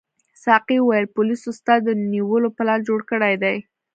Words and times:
ساقي 0.43 0.77
وویل 0.81 1.05
پولیسو 1.15 1.49
ستا 1.59 1.75
د 1.83 1.87
نیولو 2.11 2.49
پلان 2.57 2.79
جوړ 2.87 2.99
کړی 3.11 3.35
دی. 3.43 3.57